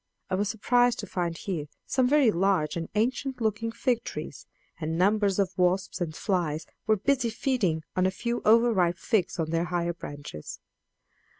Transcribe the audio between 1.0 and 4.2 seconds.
to find here some very large and ancient looking fig